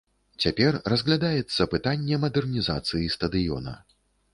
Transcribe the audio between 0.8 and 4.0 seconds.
разглядаецца пытанне мадэрнізацыі стадыёна.